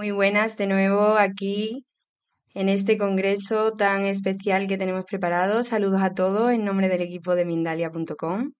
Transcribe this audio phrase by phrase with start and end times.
[0.00, 1.84] Muy buenas de nuevo aquí
[2.54, 5.62] en este congreso tan especial que tenemos preparado.
[5.62, 8.52] Saludos a todos en nombre del equipo de Mindalia.com.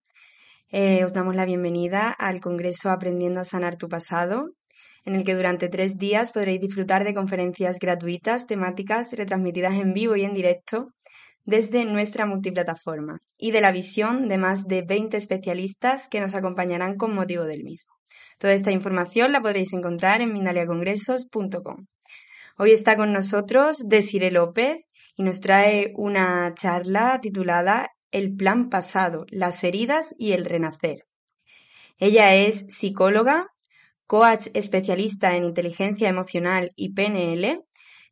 [0.69, 4.51] Eh, os damos la bienvenida al congreso Aprendiendo a Sanar tu Pasado,
[5.03, 10.15] en el que durante tres días podréis disfrutar de conferencias gratuitas, temáticas, retransmitidas en vivo
[10.15, 10.85] y en directo
[11.43, 16.97] desde nuestra multiplataforma y de la visión de más de 20 especialistas que nos acompañarán
[16.97, 17.93] con motivo del mismo.
[18.41, 21.85] Toda esta información la podréis encontrar en mindaliacongresos.com.
[22.57, 24.79] Hoy está con nosotros Desire López
[25.15, 31.03] y nos trae una charla titulada El plan pasado, las heridas y el renacer.
[31.99, 33.45] Ella es psicóloga,
[34.07, 37.63] coach especialista en inteligencia emocional y PNL,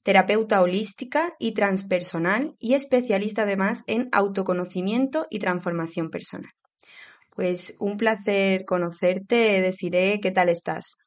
[0.04, 6.52] terapeuta holística y transpersonal y especialista además en autoconocimiento y transformación personal.
[7.36, 10.98] Pues un placer conocerte, Desiree, ¿qué tal estás?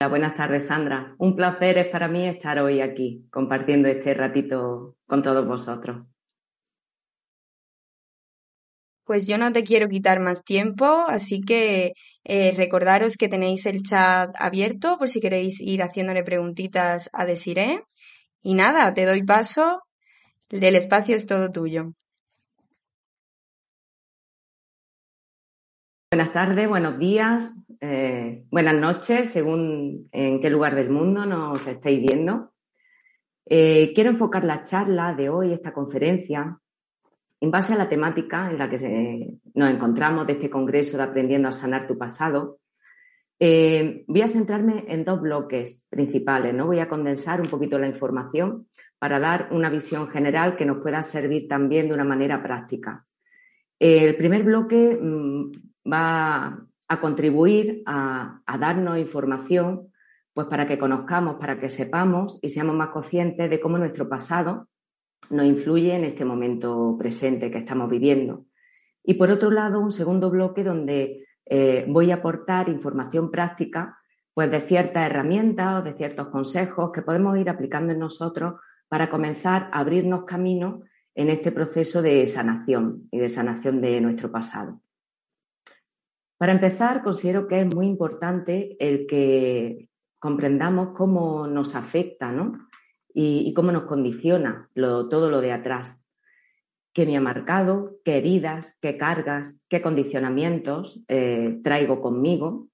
[0.00, 1.14] Hola, buenas tardes, Sandra.
[1.18, 6.06] Un placer es para mí estar hoy aquí compartiendo este ratito con todos vosotros.
[9.04, 11.92] Pues yo no te quiero quitar más tiempo, así que
[12.24, 17.80] eh, recordaros que tenéis el chat abierto por si queréis ir haciéndole preguntitas a Desiree.
[18.42, 19.82] Y nada, te doy paso.
[20.50, 21.94] El espacio es todo tuyo.
[26.10, 32.00] Buenas tardes, buenos días, eh, buenas noches, según en qué lugar del mundo nos estáis
[32.00, 32.54] viendo.
[33.44, 36.58] Eh, quiero enfocar la charla de hoy, esta conferencia,
[37.38, 41.48] en base a la temática en la que nos encontramos de este Congreso de Aprendiendo
[41.48, 42.60] a Sanar tu Pasado.
[43.38, 46.68] Eh, voy a centrarme en dos bloques principales, ¿no?
[46.68, 48.66] Voy a condensar un poquito la información
[48.98, 53.04] para dar una visión general que nos pueda servir también de una manera práctica.
[53.78, 59.92] El primer bloque mm, va a contribuir a, darnos información
[60.32, 64.68] pues para que conozcamos, para que sepamos y seamos más conscientes de cómo nuestro pasado
[65.30, 68.46] nos influye en este momento presente que estamos viviendo.
[69.02, 73.98] Y por otro lado, un segundo bloque donde eh, voy a aportar información práctica
[74.32, 79.10] pues de ciertas herramientas o de ciertos consejos que podemos ir aplicando en nosotros para
[79.10, 80.82] comenzar a abrirnos camino
[81.14, 84.80] en este proceso de sanación y de sanación de nuestro pasado.
[86.38, 89.88] Para empezar, considero que es muy importante el que
[90.20, 92.32] comprendamos cómo nos afecta
[93.12, 96.00] y, cómo nos condiciona todo lo de atrás.
[96.92, 97.98] ¿Qué me ha marcado?
[98.04, 98.78] ¿Qué heridas?
[98.80, 99.60] ¿Qué cargas?
[99.68, 102.68] ¿Qué condicionamientos eh, traigo conmigo?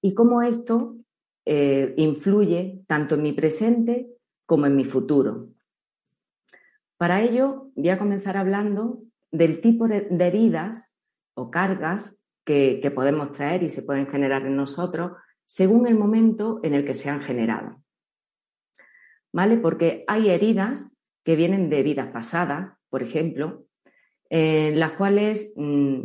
[0.00, 0.96] Y cómo esto
[1.44, 4.08] eh, influye tanto en mi presente
[4.46, 5.48] como en mi futuro.
[6.96, 10.94] Para ello, voy a comenzar hablando del tipo de heridas
[11.34, 12.17] o cargas
[12.48, 15.12] que, podemos traer y se pueden generar en nosotros
[15.44, 17.82] según el momento en el que se han generado.
[19.30, 19.58] ¿Vale?
[19.58, 23.66] Porque hay heridas que vienen de vidas pasadas, por ejemplo,
[24.30, 26.00] en las cuales mm,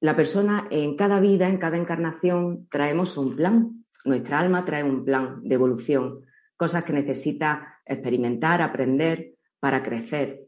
[0.00, 3.84] la persona en cada vida, en cada encarnación, traemos un plan.
[4.06, 6.24] Nuestra alma trae un plan de evolución,
[6.56, 10.46] cosas que necesita experimentar, aprender para crecer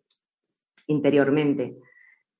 [0.86, 1.76] interiormente.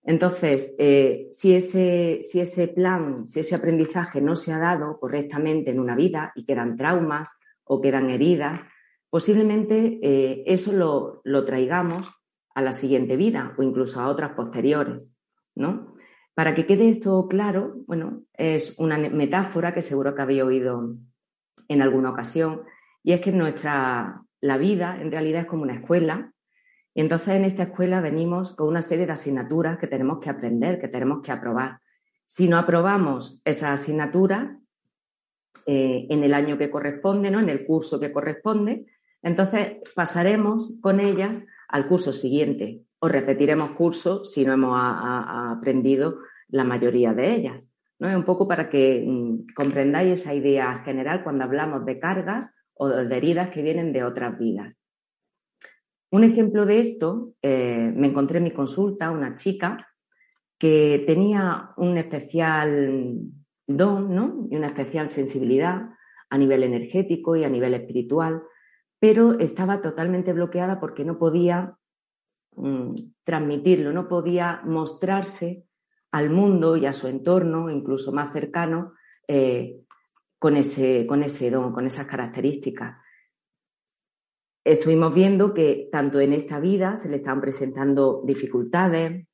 [0.03, 5.71] Entonces, eh, si, ese, si ese plan, si ese aprendizaje no se ha dado correctamente
[5.71, 8.63] en una vida y quedan traumas o quedan heridas,
[9.11, 12.11] posiblemente eh, eso lo, lo, traigamos
[12.55, 15.15] a la siguiente vida o incluso a otras posteriores,
[15.55, 15.95] ¿no?
[16.35, 20.97] Para que quede esto claro, bueno, es una metáfora que seguro que habéis oído
[21.69, 22.63] en alguna ocasión,
[23.03, 26.33] y es que nuestra, la vida en realidad es como una escuela
[26.95, 30.81] y entonces en esta escuela venimos con una serie de asignaturas que tenemos que aprender,
[30.81, 31.81] que tenemos que aprobar.
[32.27, 34.59] Si no aprobamos esas asignaturas
[35.67, 37.41] eh, en el año que corresponde, ¿no?
[37.41, 38.87] en el curso que corresponde,
[39.23, 42.83] entonces pasaremos con ellas al curso siguiente.
[43.03, 47.73] o repetiremos cursos si no hemos aprendido la mayoría de ellas.
[47.99, 48.09] ¿no?
[48.15, 53.17] Un poco para que mm, comprendáis esa idea general cuando hablamos de cargas o de
[53.17, 54.80] heridas que vienen de otras vidas.
[56.11, 59.89] Un ejemplo de esto, eh, me encontré en mi consulta una chica
[60.59, 63.15] que tenía un especial
[63.67, 65.91] don y una especial sensibilidad
[66.29, 68.43] a nivel energético y a nivel espiritual,
[68.99, 71.77] pero estaba totalmente bloqueada porque no podía
[72.57, 75.65] mm, transmitirlo, no podía mostrarse
[76.11, 78.95] al mundo y a su entorno, incluso más cercano,
[79.29, 79.81] eh,
[80.39, 82.99] con, ese, con ese don, con esas características.
[84.65, 89.27] Estuvimos viendo que tanto en esta vida se le estaban presentando dificultades,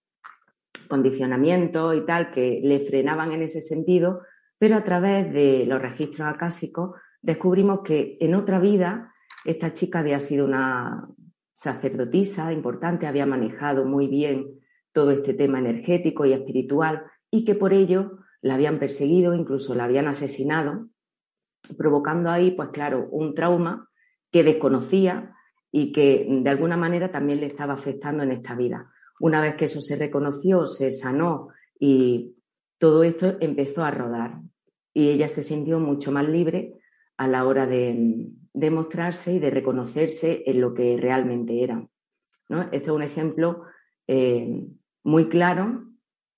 [0.88, 4.20] condicionamientos y tal que le frenaban en ese sentido,
[4.58, 9.12] pero a través de los registros acásicos descubrimos que en otra vida
[9.44, 11.08] esta chica había sido una
[11.54, 14.60] sacerdotisa importante, había manejado muy bien
[14.92, 19.84] todo este tema energético y espiritual y que por ello la habían perseguido, incluso la
[19.84, 20.88] habían asesinado,
[21.76, 23.88] provocando ahí, pues claro, un trauma
[24.30, 25.34] que desconocía
[25.70, 28.90] y que de alguna manera también le estaba afectando en esta vida.
[29.20, 32.34] Una vez que eso se reconoció, se sanó y
[32.78, 34.40] todo esto empezó a rodar.
[34.92, 36.74] Y ella se sintió mucho más libre
[37.16, 38.30] a la hora de,
[38.70, 41.86] mostrarse y de reconocerse en lo que realmente era.
[42.48, 42.62] ¿no?
[42.62, 43.64] Este es un ejemplo
[44.06, 44.64] eh,
[45.04, 45.84] muy claro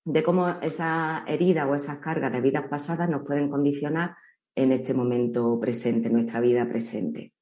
[0.05, 4.15] de cómo esa herida o esas cargas de vidas pasadas nos pueden condicionar
[4.55, 7.33] en este momento presente, en nuestra vida presente.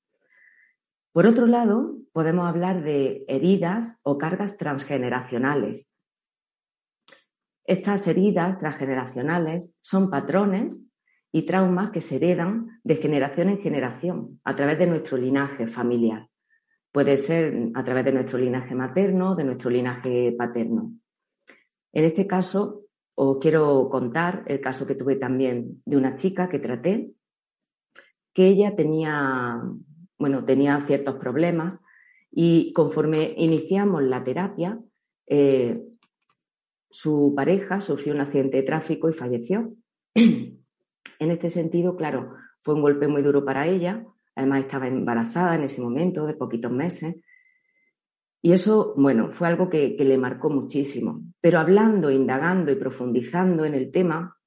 [1.17, 5.91] Por otro lado, podemos hablar de heridas o cargas transgeneracionales.
[7.65, 10.91] Estas heridas transgeneracionales son patrones
[11.31, 16.27] y traumas que se heredan de generación en generación a través de nuestro linaje familiar.
[16.91, 20.93] Puede ser a través de nuestro linaje materno, de nuestro linaje paterno.
[21.93, 22.83] En este caso,
[23.15, 27.11] os quiero contar el caso que tuve también de una chica que traté,
[28.35, 29.63] que ella tenía
[30.17, 31.83] bueno, tenía ciertos problemas
[32.31, 34.79] y conforme iniciamos la terapia,
[35.27, 35.81] eh,
[36.89, 39.73] su pareja sufrió un accidente de tráfico y falleció.
[40.15, 44.05] en este sentido, claro, fue un golpe muy duro para ella.
[44.35, 47.15] Además, estaba embarazada en ese momento, de poquitos meses.
[48.41, 51.21] Y eso, bueno, fue algo que, que le marcó muchísimo.
[51.41, 54.37] Pero hablando, indagando y profundizando en el tema,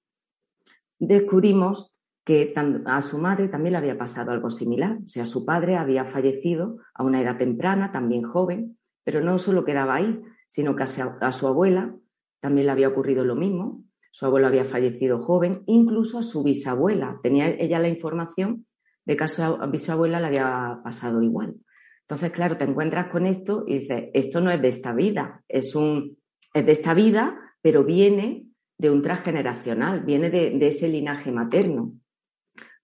[0.99, 1.93] descubrimos
[2.31, 2.55] que
[2.87, 4.99] a su madre también le había pasado algo similar.
[5.05, 9.65] O sea, su padre había fallecido a una edad temprana, también joven, pero no solo
[9.65, 11.93] quedaba ahí, sino que a su abuela
[12.39, 13.83] también le había ocurrido lo mismo.
[14.13, 17.19] Su abuelo había fallecido joven, incluso a su bisabuela.
[17.21, 18.65] Tenía ella la información
[19.05, 21.57] de que a su bisabuela le había pasado igual.
[22.03, 25.75] Entonces, claro, te encuentras con esto y dices, esto no es de esta vida, es,
[25.75, 26.17] un,
[26.55, 28.47] es de esta vida, pero viene
[28.79, 31.95] de un transgeneracional, viene de ese linaje materno.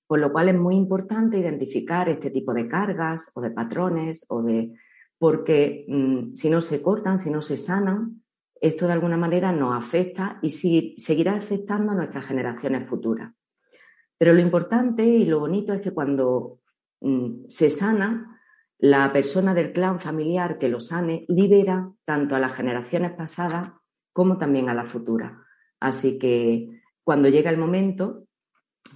[0.07, 4.43] Por lo cual es muy importante identificar este tipo de cargas o de patrones o
[4.43, 4.73] de
[5.19, 8.23] porque mm, si no se cortan, si no se sanan,
[8.61, 10.51] esto de alguna manera nos afecta y
[10.97, 13.33] seguirá afectando a nuestras generaciones futuras.
[14.19, 16.61] Pero lo importante y lo bonito es que cuando
[17.01, 18.41] mm, se sana,
[18.79, 23.73] la persona del clan familiar que lo sane libera tanto a las generaciones pasadas
[24.13, 25.33] como también a las futuras.
[25.81, 28.26] Así que cuando llega el momento,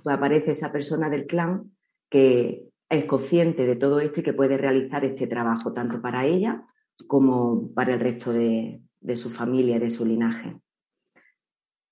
[0.04, 1.72] aparece esa persona del clan
[2.08, 6.66] que es consciente de todo esto y que puede realizar este trabajo tanto para ella
[7.06, 8.82] como para el resto de,
[9.14, 10.60] su familia, de su linaje.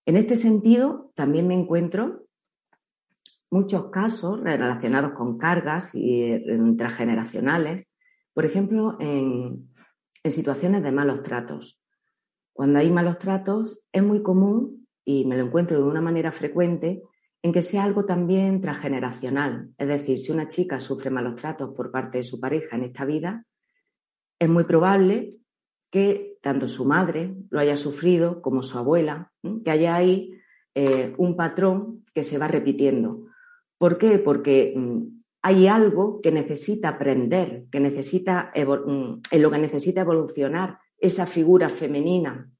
[0.06, 2.26] En este sentido, también me encuentro
[3.50, 6.44] muchos casos relacionados con cargas y eh,
[6.76, 7.94] transgeneracionales,
[8.34, 9.70] por ejemplo, en,
[10.22, 11.82] en situaciones de malos tratos.
[12.52, 17.02] Cuando hay malos tratos, es muy común, y me lo encuentro de una manera frecuente,
[17.42, 19.70] en que sea algo también transgeneracional.
[19.78, 23.04] Es decir, si una chica sufre malos tratos por parte de su pareja en esta
[23.04, 23.44] vida,
[24.38, 25.34] es muy probable
[25.90, 29.32] que tanto su madre lo haya sufrido como su abuela,
[29.64, 30.32] que haya ahí
[30.74, 33.26] eh, un patrón que se va repitiendo.
[33.78, 34.18] ¿Por qué?
[34.18, 40.78] Porque mm, hay algo que necesita aprender, que necesita mm, en lo que necesita evolucionar
[40.98, 42.50] esa figura femenina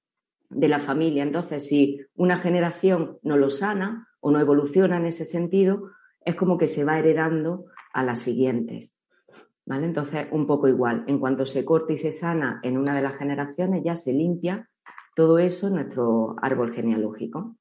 [0.49, 1.23] de la familia.
[1.23, 5.91] Entonces, si una generación no lo sana, o no evoluciona en ese sentido,
[6.25, 8.99] es como que se va heredando a las siguientes.
[9.65, 9.87] ¿Vale?
[9.87, 11.05] Entonces, un poco igual.
[11.09, 14.69] En cuanto se corta y se sana en una de las generaciones, ya se limpia
[15.15, 17.57] todo eso en nuestro árbol genealógico.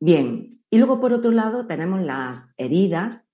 [0.00, 3.30] Bien, y luego por otro lado tenemos las heridas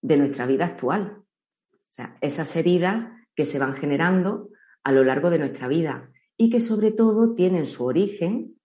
[0.00, 1.24] de nuestra vida actual.
[1.72, 4.50] O sea, esas heridas que se van generando
[4.84, 8.57] a lo largo de nuestra vida y que sobre todo tienen su origen,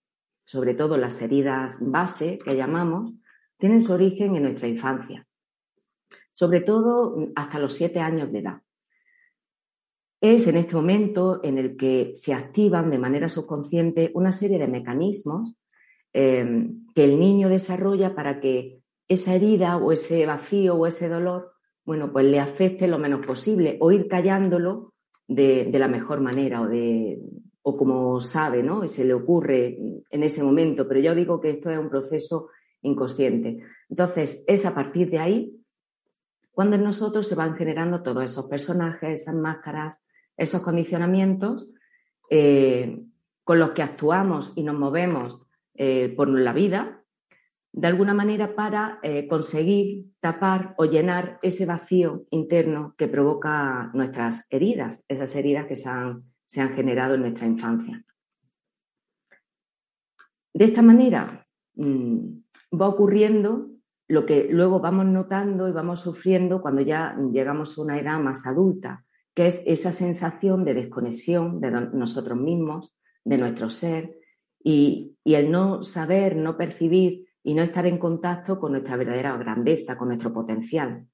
[0.45, 3.13] sobre todo las heridas base que llamamos,
[3.57, 5.25] tienen su origen en nuestra infancia,
[6.33, 8.61] sobre todo hasta los siete años de edad.
[10.19, 14.67] Es en este momento en el que se activan de manera subconsciente una serie de
[14.67, 15.55] mecanismos
[16.13, 21.53] eh, que el niño desarrolla para que esa herida o ese vacío o ese dolor,
[21.85, 24.93] bueno, pues le afecte lo menos posible o ir callándolo
[25.27, 27.19] de, la mejor manera o, de,
[27.63, 28.83] o como sabe, ¿no?
[28.83, 29.77] Y se le ocurre
[30.09, 30.87] en ese momento.
[30.87, 32.49] Pero yo digo que esto es un proceso
[32.81, 33.63] inconsciente.
[33.89, 35.63] Entonces, es a partir de ahí
[36.53, 41.67] cuando en nosotros se van generando todos esos personajes, esas máscaras, esos condicionamientos
[42.29, 43.01] eh,
[43.43, 45.41] con los que actuamos y nos movemos
[45.73, 47.03] eh, por la vida
[47.71, 54.45] de alguna manera para eh, conseguir tapar o llenar ese vacío interno que provoca nuestras
[54.51, 58.03] heridas, esas heridas que se han, generado en nuestra infancia.
[60.53, 63.69] De esta manera mm, va ocurriendo
[64.07, 68.45] lo que luego vamos notando y vamos sufriendo cuando ya llegamos a una edad más
[68.45, 74.19] adulta, que es esa sensación de desconexión de nosotros mismos, de nuestro ser,
[74.63, 79.97] y el no saber, no percibir y no estar en contacto con nuestra verdadera grandeza,
[79.97, 81.07] con nuestro potencial.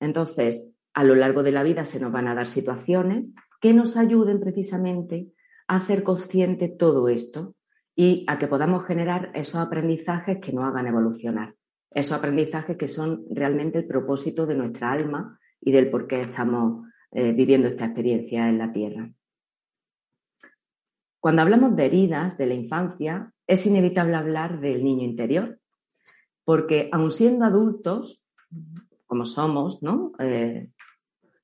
[0.00, 3.96] Entonces, a lo largo de la vida se nos van a dar situaciones que nos
[3.96, 5.32] ayuden precisamente
[5.68, 7.54] a hacer consciente todo esto
[7.94, 11.54] y a que podamos generar esos aprendizajes que nos hagan evolucionar.
[11.90, 16.86] Esos aprendizajes que son realmente el propósito de nuestra alma y del por qué estamos
[17.12, 19.10] eh, viviendo esta experiencia en la Tierra.
[21.18, 25.58] Cuando hablamos de heridas de la infancia, es inevitable hablar del niño interior,
[26.44, 28.24] porque aun siendo adultos,
[29.06, 30.12] como somos, ¿no?
[30.18, 30.70] Eh,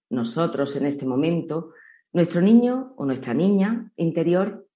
[0.09, 1.73] nosotros en este momento,
[2.17, 4.67] nuestro niño o nuestra niña interior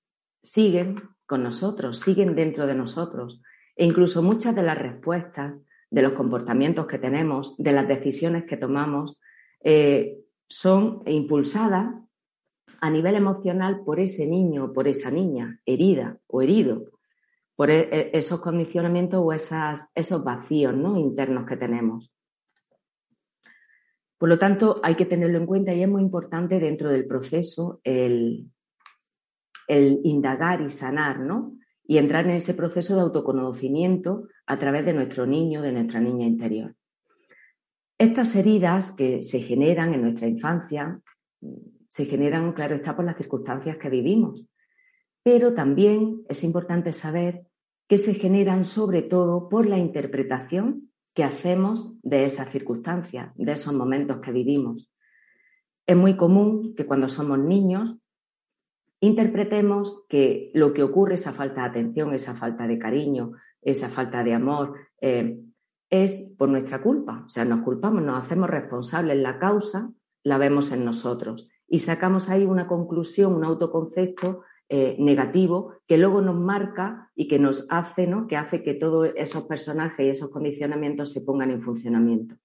[0.42, 3.40] siguen con nosotros, siguen dentro de nosotros.
[3.74, 5.54] E incluso muchas de las respuestas,
[5.88, 9.18] de los comportamientos que tenemos, de las decisiones que tomamos,
[9.64, 10.18] eh,
[10.50, 11.94] son impulsadas
[12.78, 16.90] a nivel emocional por ese niño o por esa niña herida o herido
[17.56, 20.98] por e, e, esos condicionamientos o esos vacíos ¿no?
[20.98, 22.12] internos que tenemos.
[24.20, 27.80] Por lo tanto, hay que tenerlo en cuenta y es muy importante dentro del proceso
[27.84, 28.50] el,
[29.66, 31.56] indagar y sanar, ¿no?
[31.84, 36.26] Y entrar en ese proceso de autoconocimiento a través de nuestro niño, de nuestra niña
[36.26, 36.74] interior.
[37.96, 41.00] Estas heridas que se generan en nuestra infancia
[41.88, 44.46] se generan, claro está, por las circunstancias que vivimos.
[45.22, 47.46] Pero también es importante saber
[47.88, 53.74] que se generan sobre todo por la interpretación que hacemos de esas circunstancias, de esos
[53.74, 54.90] momentos que vivimos.
[55.86, 57.96] Es muy común que cuando somos niños
[59.00, 64.22] interpretemos que lo que ocurre, esa falta de atención, esa falta de cariño, esa falta
[64.22, 65.40] de amor, eh,
[65.88, 67.24] es por nuestra culpa.
[67.26, 69.18] O sea, nos culpamos, nos hacemos responsables.
[69.18, 69.90] La causa
[70.22, 76.22] la vemos en nosotros y sacamos ahí una conclusión, un autoconcepto eh, negativo que luego
[76.22, 78.28] nos marca y que nos hace, ¿no?
[78.28, 82.36] que hace que todos esos personajes y esos condicionamientos se pongan en funcionamiento.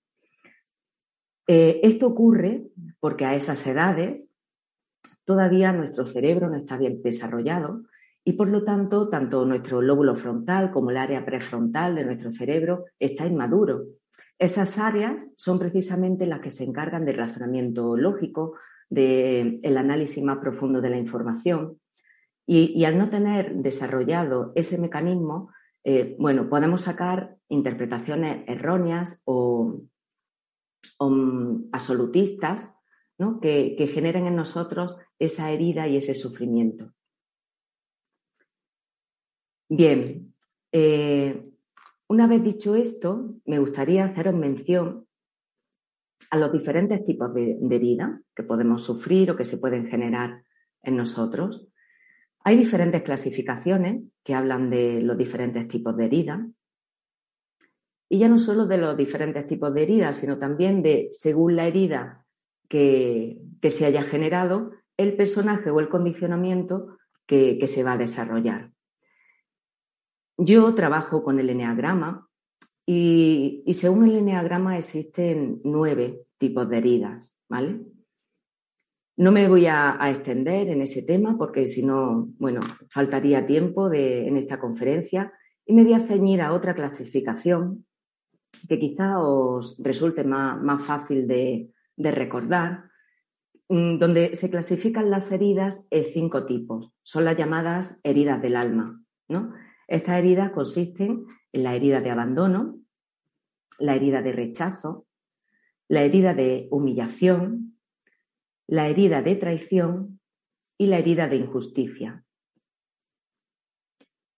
[1.45, 2.63] Eh, esto ocurre
[2.99, 4.33] porque a esas edades
[5.23, 7.83] todavía nuestro cerebro no está bien desarrollado
[8.23, 12.85] y por lo tanto tanto nuestro lóbulo frontal como el área prefrontal de nuestro cerebro
[12.97, 13.83] está inmaduro.
[14.39, 18.55] Esas áreas son precisamente las que se encargan del razonamiento lógico,
[18.89, 21.77] del análisis más profundo de la información
[22.47, 25.49] y, al no tener desarrollado ese mecanismo,
[25.83, 29.81] eh, bueno, podemos sacar interpretaciones erróneas o,
[30.99, 32.77] mm, absolutistas
[33.17, 33.39] ¿no?
[33.39, 36.91] que, generen en nosotros esa herida y ese sufrimiento.
[39.67, 40.33] Bien,
[40.71, 41.51] eh,
[42.07, 45.07] una vez dicho esto, me gustaría haceros mención
[46.29, 50.43] a los diferentes tipos de, de herida que podemos sufrir o que se pueden generar
[50.83, 51.71] en nosotros.
[52.47, 56.41] Hay diferentes clasificaciones que hablan de los diferentes tipos de heridas.
[58.07, 61.65] Y ya no solo de los diferentes tipos de heridas, sino también de, según la
[61.65, 62.23] herida
[62.69, 68.69] que, se haya generado, el personaje o el condicionamiento que, se va a desarrollar.
[70.37, 72.29] Yo trabajo con el eneagrama
[72.85, 77.81] y, y, según el eneagrama existen nueve tipos de heridas, ¿vale?
[79.17, 84.35] No me voy a, extender en ese tema porque si no, bueno, faltaría tiempo en
[84.35, 85.31] esta conferencia
[85.65, 87.85] y me voy a ceñir a otra clasificación
[88.67, 92.85] que quizá os resulte más, fácil de, recordar,
[93.69, 96.93] mm, donde se clasifican las heridas en cinco tipos.
[97.03, 99.01] Son las llamadas heridas del alma.
[99.29, 99.53] ¿no?
[99.87, 102.79] Estas heridas consisten en la herida de abandono,
[103.79, 105.05] la herida de rechazo,
[105.87, 107.74] la herida de humillación,
[108.67, 110.19] la herida de traición
[110.77, 112.23] y la herida de injusticia.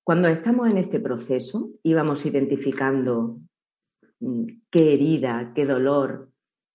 [0.03, 3.39] Cuando estamos en este proceso y vamos identificando
[4.19, 6.31] mm, qué herida, qué dolor,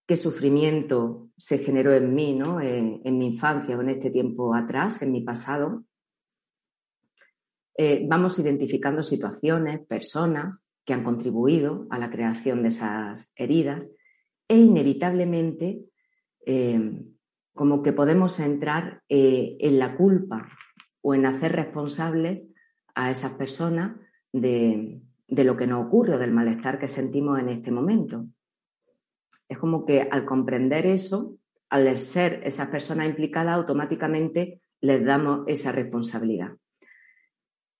[0.06, 2.60] qué sufrimiento se generó en mí, ¿no?
[2.60, 5.84] en, mi infancia o en este tiempo atrás, en mi pasado,
[7.76, 13.90] eh, vamos identificando situaciones, personas que han contribuido a la creación de esas heridas
[14.46, 15.80] e inevitablemente
[16.44, 17.02] eh,
[17.54, 20.48] como que podemos entrar eh, en la culpa
[21.02, 22.50] o en hacer responsables
[22.94, 23.96] a esas personas
[24.32, 28.26] de, lo que nos ocurre o del malestar que sentimos en este momento.
[29.48, 31.36] Es como que al comprender eso,
[31.68, 36.52] al ser esas personas implicadas, automáticamente les damos esa responsabilidad.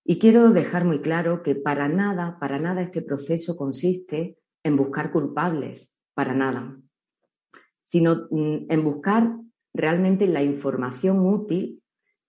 [0.05, 5.11] Y quiero dejar muy claro que para nada, para nada este proceso consiste en buscar
[5.11, 6.77] culpables, para nada,
[7.83, 9.37] sino mm, en buscar
[9.73, 11.81] realmente la información útil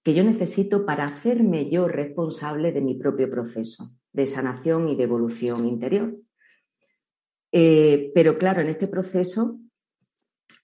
[0.03, 5.05] que yo necesito para hacerme yo responsable de mi propio proceso de sanación y de
[5.05, 6.15] evolución interior.
[7.53, 9.59] Eh, pero claro, en este proceso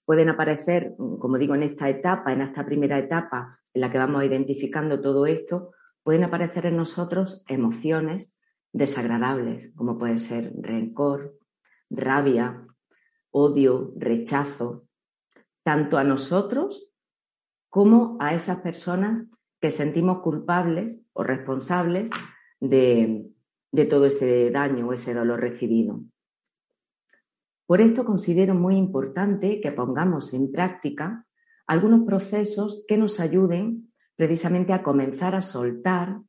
[0.05, 4.23] pueden aparecer, como digo, en esta etapa, en esta primera etapa en la que vamos
[4.23, 5.71] identificando todo esto,
[6.03, 8.37] pueden aparecer en nosotros emociones
[8.73, 11.37] desagradables, como puede ser rencor,
[11.89, 12.65] rabia,
[13.31, 14.87] odio, rechazo,
[15.63, 16.93] tanto a nosotros
[17.69, 19.27] como a esas personas
[19.59, 22.09] que sentimos culpables o responsables
[22.59, 23.31] de,
[23.89, 26.01] todo ese daño o ese dolor recibido.
[27.67, 31.25] Por esto considero muy importante que pongamos en práctica
[31.67, 36.21] algunos procesos que nos ayuden precisamente a comenzar a soltar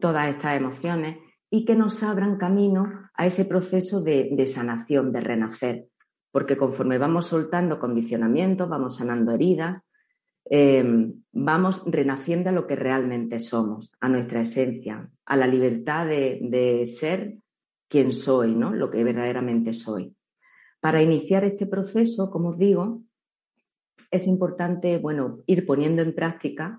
[0.00, 1.18] todas estas emociones
[1.50, 5.88] y que nos abran camino a ese proceso de, de, sanación, de renacer.
[6.30, 9.88] Porque conforme vamos soltando condicionamientos, vamos sanando heridas,
[10.50, 16.84] Em, vamos renaciendo a lo que realmente somos, a nuestra esencia, a la libertad de,
[16.86, 17.36] ser
[17.86, 18.72] quien soy, ¿no?
[18.72, 20.14] lo que verdaderamente soy.
[20.80, 23.02] Para iniciar este proceso, como os digo,
[24.10, 26.78] es importante bueno, ir poniendo en práctica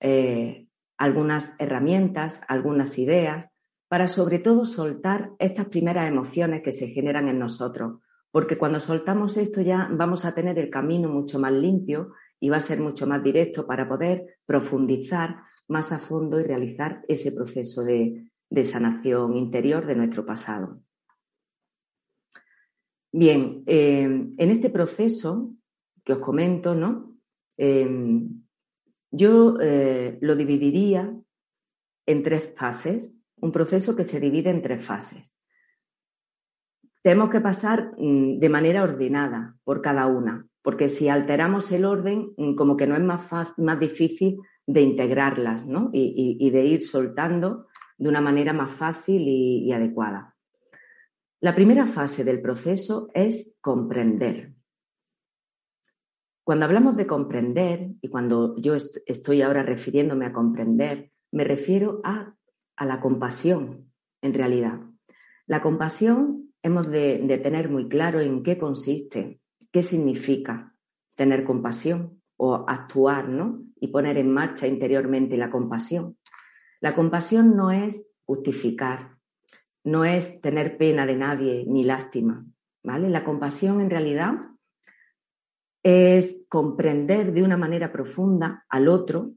[0.00, 0.66] eh,
[0.98, 3.48] algunas herramientas, algunas ideas,
[3.88, 8.02] para sobre todo soltar estas primeras emociones que se generan en nosotros,
[8.38, 12.58] porque cuando soltamos esto ya vamos a tener el camino mucho más limpio y va
[12.58, 17.82] a ser mucho más directo para poder profundizar más a fondo y realizar ese proceso
[17.82, 18.30] de,
[18.64, 20.80] sanación interior de nuestro pasado.
[23.10, 25.56] Bien, eh, en este proceso
[26.04, 27.16] que os comento, ¿no?
[27.56, 28.20] Eh,
[29.10, 31.12] yo eh, lo dividiría
[32.06, 35.37] en tres fases, un proceso que se divide en tres fases.
[37.08, 42.34] Tenemos que pasar mm, de manera ordenada por cada una porque si alteramos el orden,
[42.36, 45.88] mm, como que no es más, más difícil de integrarlas ¿no?
[45.94, 47.66] y, de ir soltando
[47.96, 50.36] de una manera más fácil y, adecuada.
[51.40, 54.52] La primera fase del proceso es comprender.
[56.44, 62.34] Cuando hablamos de comprender, y cuando yo estoy ahora refiriéndome a comprender, me refiero a,
[62.78, 63.90] la compasión,
[64.20, 64.80] en realidad.
[65.46, 69.40] La compasión hemos de tener muy claro en qué consiste
[69.72, 70.74] qué significa
[71.14, 73.62] tener compasión o actuar, ¿no?
[73.76, 76.16] Y poner en marcha interiormente la compasión.
[76.80, 79.16] La compasión no es justificar,
[79.84, 82.44] no es tener pena de nadie ni lástima,
[82.84, 83.08] ¿vale?
[83.08, 84.34] La compasión en realidad
[85.82, 89.32] es comprender de una manera profunda al otro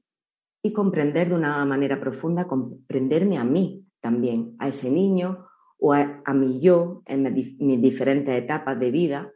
[0.63, 5.47] y comprender de una manera profunda, comprenderme a mí también, a ese niño
[5.83, 9.31] o a, a mi yo en mis diferentes etapas de vida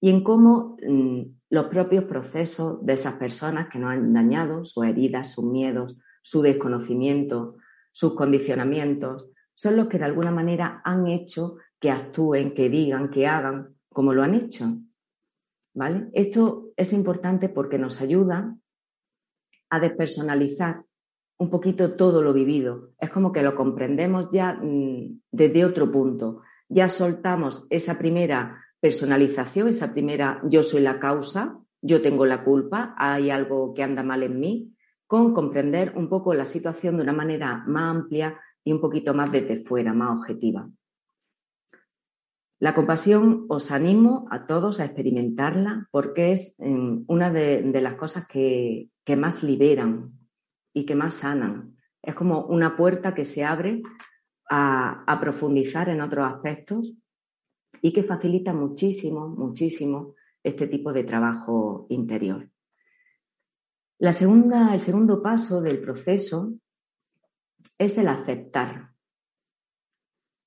[0.00, 4.84] y en cómo mm, los propios procesos de esas personas que nos han dañado, sus
[4.84, 7.56] heridas, sus miedos, su desconocimiento,
[7.92, 13.28] sus condicionamientos, son los que de alguna manera han hecho que actúen, que digan, que
[13.28, 14.76] hagan como lo han hecho.
[15.74, 16.08] ¿Vale?
[16.14, 18.56] Esto es importante porque nos ayuda
[19.70, 20.84] a despersonalizar
[21.38, 22.90] un poquito todo lo vivido.
[22.98, 26.42] Es como que lo comprendemos ya mm, desde otro punto.
[26.68, 32.94] Ya soltamos esa primera personalización, esa primera yo soy la causa, yo tengo la culpa,
[32.96, 34.72] hay algo que anda mal en mí,
[35.06, 39.30] con comprender un poco la situación de una manera más amplia y un poquito más
[39.30, 40.68] desde fuera, más objetiva.
[42.62, 48.28] La compasión os animo a todos a experimentarla porque es em, una de, las cosas
[48.28, 50.12] que, más liberan
[50.72, 51.76] y que más sanan.
[52.02, 53.82] Es como una puerta que se abre
[54.48, 56.92] a profundizar en otros aspectos
[57.80, 62.50] y que facilita muchísimo, muchísimo este tipo de trabajo interior.
[63.98, 66.54] La segunda, el segundo paso del proceso
[67.78, 68.90] es el aceptar.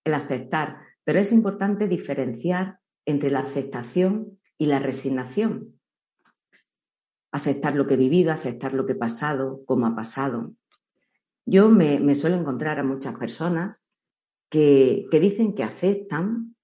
[0.04, 5.75] El aceptar, pero es importante diferenciar entre la aceptación y la resignación.
[7.36, 10.54] Aceptar lo que he vivido, aceptar lo que he pasado, cómo ha pasado.
[11.46, 13.86] Yo me, suelo encontrar a muchas personas
[14.50, 16.56] que, dicen que aceptan,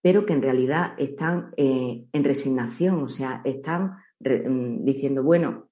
[0.00, 5.68] pero que en realidad están eh, en resignación, o sea, están mm, diciendo, bueno,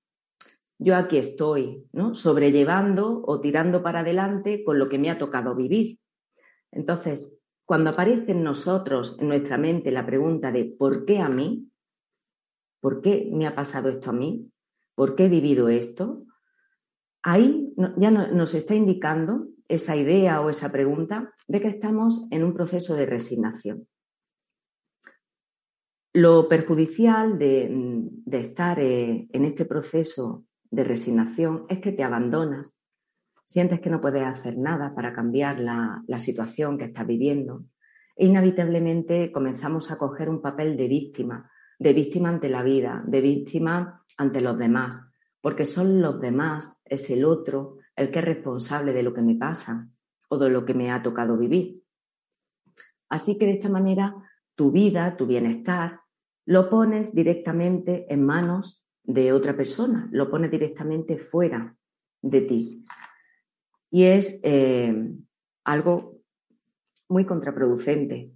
[0.76, 2.16] yo aquí estoy, ¿no?
[2.16, 6.00] Sobrellevando o tirando para adelante con lo que me ha tocado vivir.
[6.72, 11.70] Entonces, cuando aparece en nosotros, en nuestra mente, la pregunta de ¿por qué a mí?
[12.80, 14.50] ¿Por qué me ha pasado esto a mí?
[14.94, 16.24] ¿Por qué he vivido esto?
[17.22, 22.54] Ahí ya nos está indicando esa idea o esa pregunta de que estamos en un
[22.54, 23.86] proceso de resignación.
[26.14, 32.80] Lo perjudicial de, estar eh, en este proceso de resignación es que te abandonas,
[33.44, 37.64] sientes que no puedes hacer nada para cambiar la, situación que estás viviendo
[38.16, 43.20] e inevitablemente comenzamos a coger un papel de víctima, de víctima ante la vida, de
[43.20, 48.92] víctima ante los demás, porque son los demás, es el otro, el que es responsable
[48.92, 49.88] de lo que me pasa
[50.28, 51.82] o de lo que me ha tocado vivir.
[53.08, 54.14] Así que de esta manera
[54.54, 56.00] tu vida, tu bienestar,
[56.44, 61.76] lo pones directamente en manos de otra persona, lo pone directamente fuera
[62.20, 62.84] de ti.
[63.90, 65.12] Y es eh,
[65.64, 66.20] algo
[67.08, 68.32] muy contraproducente,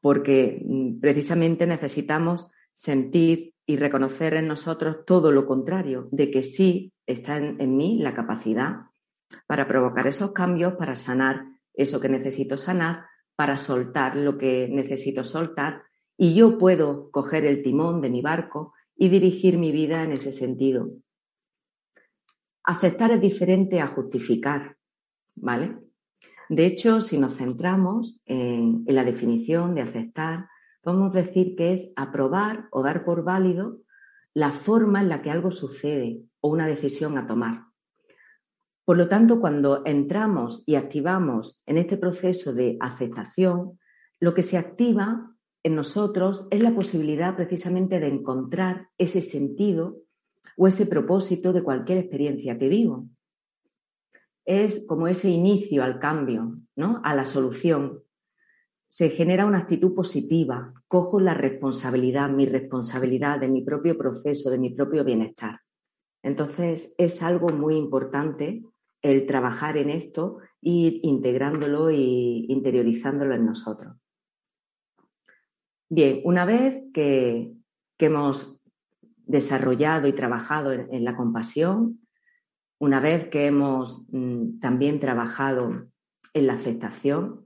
[0.00, 6.92] porque mm, precisamente necesitamos sentir y reconocer en nosotros todo lo contrario, de que sí
[7.06, 8.82] está en, mí la capacidad
[9.46, 15.24] para provocar esos cambios, para sanar eso que necesito sanar, para soltar lo que necesito
[15.24, 15.82] soltar,
[16.16, 20.32] y yo puedo coger el timón de mi barco y dirigir mi vida en ese
[20.32, 20.90] sentido.
[22.62, 24.76] Aceptar es diferente a justificar,
[25.34, 25.76] ¿vale?
[26.48, 30.48] De hecho, si nos centramos en, la definición de aceptar,
[30.86, 33.80] podemos decir que es aprobar o dar por válido
[34.34, 37.64] la forma en la que algo sucede o una decisión a tomar.
[38.84, 43.80] Por lo tanto, cuando entramos y activamos en este proceso de aceptación,
[44.20, 49.96] lo que se activa en nosotros es la posibilidad precisamente de encontrar ese sentido
[50.56, 53.08] o ese propósito de cualquier experiencia que vivo.
[54.44, 57.00] Es como ese inicio al cambio, ¿no?
[57.02, 58.04] a la solución.
[58.86, 64.58] Se genera una actitud positiva, cojo la responsabilidad, mi responsabilidad de mi propio proceso, de
[64.58, 65.60] mi propio bienestar.
[66.22, 68.62] Entonces es algo muy importante
[69.02, 73.96] el trabajar en esto, ir integrándolo e interiorizándolo en nosotros.
[75.88, 77.52] Bien, una vez que,
[77.98, 78.60] hemos
[79.24, 82.00] desarrollado y trabajado en, la compasión,
[82.78, 85.86] una vez que hemos mm, también trabajado
[86.34, 87.45] en la aceptación,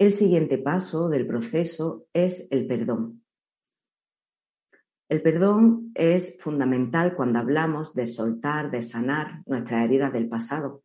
[0.00, 3.22] el siguiente paso del proceso es el perdón.
[5.10, 10.84] El perdón es fundamental cuando hablamos de soltar, de sanar nuestras heridas del pasado.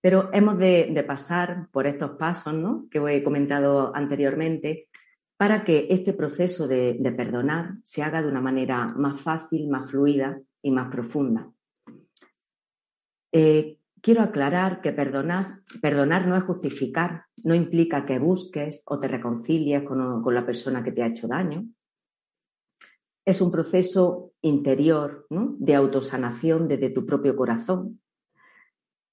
[0.00, 2.86] Pero hemos de, pasar por estos pasos ¿no?
[2.90, 4.88] que he comentado anteriormente
[5.36, 10.40] para que este proceso de, perdonar se haga de una manera más fácil, más fluida
[10.62, 11.50] y más profunda.
[13.30, 15.44] Eh, quiero aclarar que perdonar,
[15.80, 20.92] perdonar no es justificar, no implica que busques o te reconcilies con, la persona que
[20.92, 21.64] te ha hecho daño.
[23.24, 28.00] Es un proceso interior de autosanación desde tu propio corazón.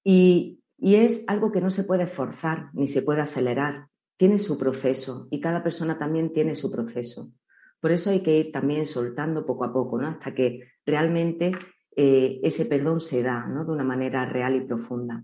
[0.04, 5.28] y es algo que no se puede forzar ni se puede acelerar tiene su proceso
[5.30, 7.32] y cada persona también tiene su proceso.
[7.80, 10.08] Por eso hay que ir también soltando poco a poco, ¿no?
[10.08, 11.52] Hasta que realmente
[11.96, 13.66] eh, ese perdón se da, ¿no?
[13.66, 15.24] De una manera real y profunda.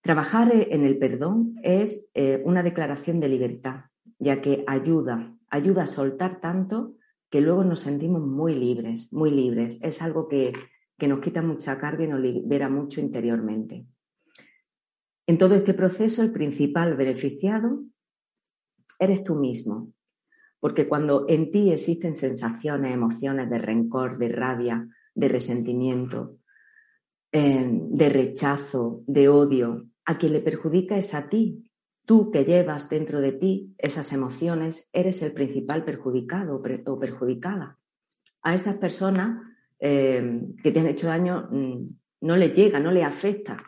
[0.00, 3.86] Trabajar en el perdón es eh, una declaración de libertad,
[4.18, 6.96] ya que ayuda, ayuda a soltar tanto
[7.30, 9.82] que luego nos sentimos muy libres, muy libres.
[9.82, 10.52] Es algo que,
[10.98, 13.86] que nos quita mucha carga y nos libera mucho interiormente.
[15.26, 17.82] En todo este proceso, el principal beneficiado
[18.98, 19.92] eres tú mismo,
[20.60, 26.38] porque cuando en ti existen sensaciones, emociones de rencor, de rabia, de resentimiento,
[27.32, 31.70] eh, de rechazo, de odio, a quien le perjudica es a ti,
[32.04, 37.78] tú que llevas dentro de ti esas emociones, eres el principal perjudicado o perjudicada.
[38.42, 39.40] A esas personas
[39.78, 41.88] eh, que te han hecho daño mm,
[42.22, 43.62] no le llega, no le afecta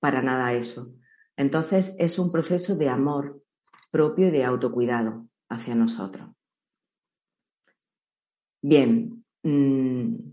[0.00, 0.94] para nada eso.
[1.36, 3.42] Entonces es un proceso de amor
[3.90, 6.28] propio y de autocuidado hacia nosotros.
[8.62, 10.31] Bien, mm,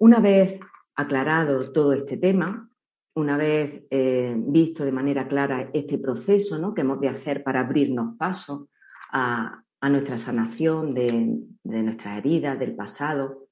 [0.00, 0.58] una vez
[0.94, 2.68] aclarado todo este tema,
[3.14, 6.72] una vez eh, visto de manera clara este proceso ¿no?
[6.72, 8.68] que hemos de hacer para abrirnos paso
[9.12, 13.48] a, nuestra sanación de, de nuestras heridas, del pasado,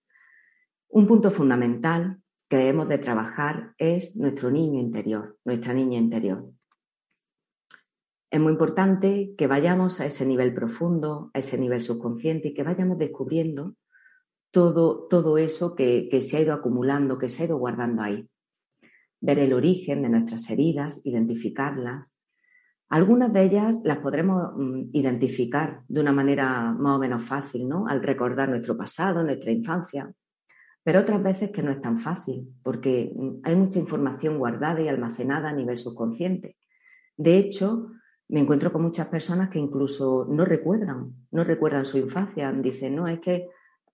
[0.91, 2.19] un punto fundamental
[2.51, 6.45] que hemos de trabajar es nuestro niño interior, nuestra niña interior.
[8.31, 12.63] Es muy importante que vayamos a ese nivel profundo, a ese nivel subconsciente y que
[12.63, 13.75] vayamos descubriendo
[14.51, 18.29] todo, todo eso que, se ha ido acumulando, que se ha ido guardando ahí.
[19.21, 22.19] Ver el origen de nuestras heridas, identificarlas.
[22.89, 27.87] Algunas de ellas las podremos mm, identificar de una manera más o menos fácil, ¿no?
[27.87, 30.11] Al recordar nuestro pasado, nuestra infancia.
[30.83, 34.89] Pero otras veces que no es tan fácil, porque mm, hay mucha información guardada y
[34.89, 36.57] almacenada a nivel subconsciente.
[37.17, 37.91] De hecho,
[38.29, 42.53] me encuentro con muchas personas que incluso no recuerdan, no recuerdan su infancia.
[42.53, 43.49] Dicen, no, es que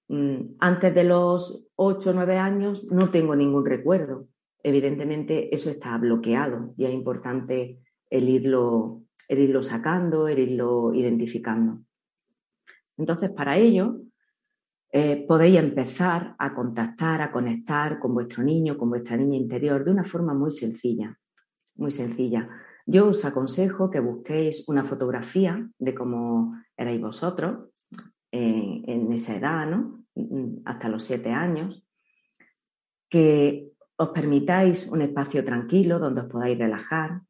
[0.08, 4.28] antes de los 8 o 9 años no tengo ningún recuerdo.
[4.62, 11.80] Evidentemente eso está bloqueado y es importante el irlo, irlo sacando, el irlo identificando.
[12.96, 14.00] Entonces, para ello,
[14.92, 19.90] eh, podéis empezar a contactar, a conectar con vuestro niño, con vuestra niña interior de
[19.90, 21.18] una forma muy sencilla,
[21.74, 22.48] muy sencilla.
[22.86, 27.70] Yo os aconsejo que busquéis una fotografía de cómo erais vosotros,
[28.34, 30.04] en esa edad, ¿no?
[30.14, 31.84] Mm, hasta los siete años,
[33.08, 37.22] que os permitáis un espacio tranquilo donde os podáis relajar,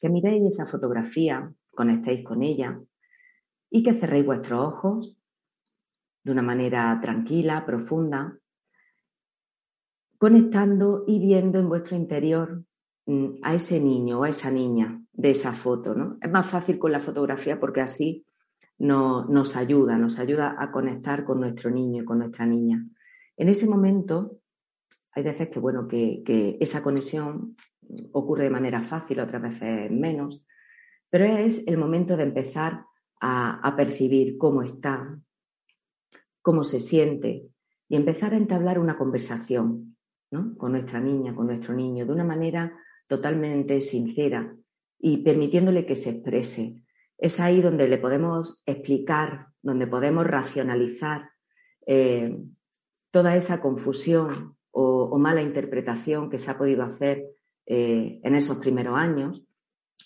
[0.00, 2.78] que miréis esa fotografía, conectéis con ella
[3.70, 5.18] y que cerréis vuestros ojos
[6.22, 8.38] de una manera tranquila, profunda,
[10.18, 12.64] conectando y viendo en vuestro interior
[13.06, 15.94] mm, a ese niño o a esa niña de esa foto.
[15.94, 16.16] ¿no?
[16.20, 18.26] Es más fácil con la fotografía porque así
[18.78, 22.84] nos ayuda, nos ayuda a conectar con nuestro niño y con nuestra niña.
[23.36, 24.38] En ese momento,
[25.12, 27.56] hay veces que, bueno, que, esa conexión
[28.12, 30.44] ocurre de manera fácil, otras veces menos,
[31.08, 32.84] pero es el momento de empezar
[33.20, 35.18] a, percibir cómo está,
[36.42, 37.48] cómo se siente
[37.88, 39.96] y empezar a entablar una conversación
[40.58, 44.54] con nuestra niña, con nuestro niño, de una manera totalmente sincera
[44.98, 46.82] y permitiéndole que se exprese,
[47.18, 51.30] es ahí donde le podemos explicar, donde podemos racionalizar
[51.86, 52.36] eh,
[53.10, 57.24] toda esa confusión o, mala interpretación que se ha podido hacer
[57.64, 59.46] eh, en esos primeros años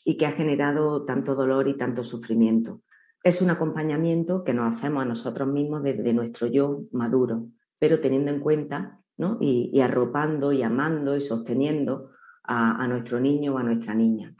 [0.05, 2.83] y que ha generado tanto dolor y tanto sufrimiento.
[3.25, 8.31] Es un acompañamiento que nos hacemos a nosotros mismos desde nuestro yo maduro, pero teniendo
[8.31, 9.01] en cuenta
[9.40, 12.12] y, arropando y amando y sosteniendo
[12.44, 14.35] a nuestro niño o a nuestra niña.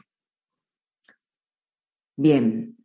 [2.23, 2.77] Bien,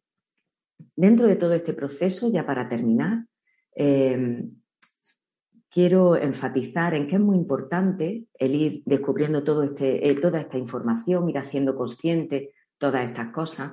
[0.97, 3.27] dentro de todo este proceso, ya para terminar,
[3.75, 4.51] em,
[5.69, 11.29] quiero enfatizar en que es muy importante el ir descubriendo este, eh, toda esta información,
[11.29, 13.73] ir haciendo consciente todas estas cosas,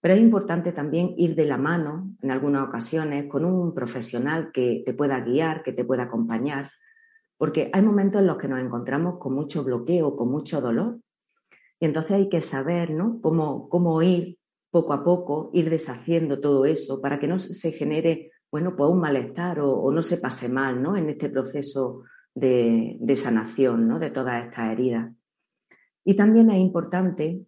[0.00, 4.82] pero es importante también ir de la mano, en algunas ocasiones, con un profesional que
[4.84, 6.72] te pueda guiar, que te pueda acompañar,
[7.36, 10.98] porque hay momentos en los que nos encontramos con mucho bloqueo, con mucho dolor,
[11.78, 13.20] y entonces hay que saber ¿no?
[13.20, 14.38] cómo, cómo ir
[14.74, 18.98] poco a poco ir deshaciendo todo eso para que no se genere, bueno, pues un
[18.98, 20.96] malestar o, no se pase mal, ¿no?
[20.96, 22.02] En este proceso
[22.34, 24.00] de, sanación, ¿no?
[24.00, 25.14] De todas estas heridas.
[26.04, 27.46] Y también es importante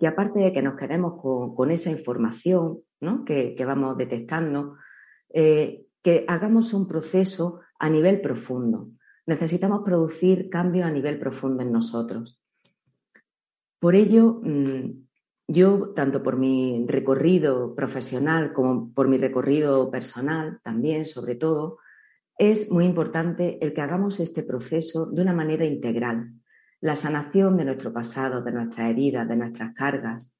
[0.00, 3.24] que aparte de que nos quedemos con, esa información ¿no?
[3.24, 4.74] que, vamos detectando,
[5.32, 8.88] eh, que hagamos un proceso a nivel profundo.
[9.24, 12.42] Necesitamos producir cambios a nivel profundo en nosotros.
[13.78, 15.09] Por ello, mm,
[15.52, 21.78] yo, tanto por mi recorrido profesional como por mi recorrido personal, también, sobre todo,
[22.38, 26.30] es muy importante el que hagamos este proceso de una manera integral.
[26.80, 30.38] La sanación de nuestro pasado, de nuestras heridas, de nuestras cargas,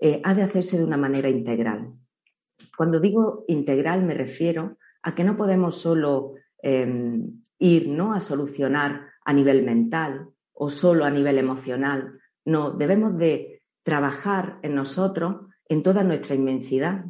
[0.00, 1.92] eh, ha de hacerse de una manera integral.
[2.76, 8.12] Cuando digo integral me refiero a que no podemos solo em, ir ¿no?
[8.12, 12.18] a solucionar a nivel mental o solo a nivel emocional.
[12.44, 13.51] No, debemos de
[13.82, 17.04] trabajar en nosotros en toda nuestra inmensidad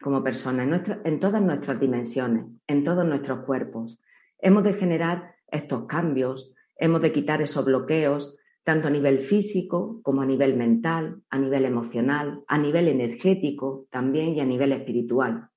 [0.00, 4.00] como personas, en, todas nuestras dimensiones, en todos nuestros cuerpos.
[4.38, 10.22] Hemos de generar estos cambios, hemos de quitar esos bloqueos, tanto a nivel físico como
[10.22, 15.48] a nivel mental, a nivel emocional, a nivel energético también y a nivel espiritual.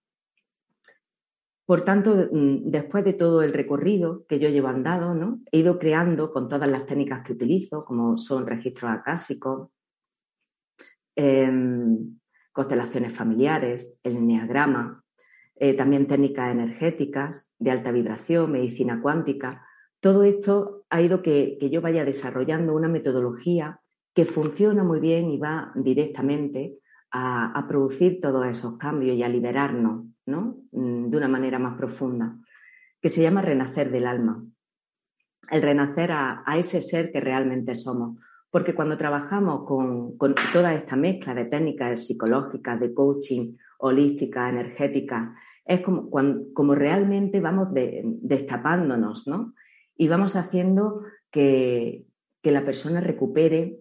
[1.66, 5.40] Por tanto, mm, después de todo el recorrido que yo llevo andado, ¿no?
[5.52, 9.70] he ido creando con todas las técnicas que utilizo, como son registros acásicos,
[11.16, 12.18] em,
[12.52, 15.04] constelaciones familiares, el enneagrama,
[15.56, 19.66] eh, también técnicas energéticas de alta vibración, medicina cuántica.
[20.00, 23.80] Todo esto ha ido que, que yo vaya desarrollando una metodología
[24.14, 26.80] que funciona muy bien y va directamente
[27.12, 30.58] a, producir todos esos cambios y a liberarnos ¿no?
[30.72, 32.38] Mm, de una manera más profunda,
[33.02, 34.44] que se llama renacer del alma.
[35.50, 38.18] El renacer a, ese ser que realmente somos.
[38.52, 45.34] Porque cuando trabajamos con, toda esta mezcla de técnicas psicológicas, de coaching, holística, energética,
[45.66, 49.54] es como, realmente vamos destapándonos, ¿no?
[49.96, 52.06] Y vamos haciendo que,
[52.44, 53.80] la persona recupere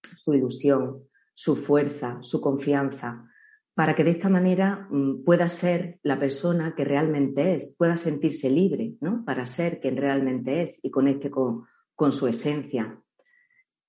[0.00, 1.02] su ilusión,
[1.34, 3.28] su fuerza, su confianza,
[3.74, 8.48] para que de esta manera mm, pueda ser la persona que realmente es, pueda sentirse
[8.48, 9.22] libre, ¿no?
[9.26, 13.02] Para ser quien realmente es y conecte con, con su esencia.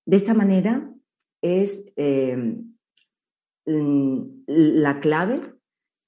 [0.08, 0.89] De esta manera
[1.41, 2.74] es em,
[3.65, 5.54] mm, la clave